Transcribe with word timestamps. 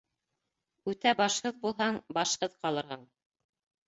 Үтә 0.93 1.11
башһыҙ 1.19 1.59
булһаң, 1.65 1.99
башһыҙ 2.19 2.57
ҡалырһың 2.67 3.05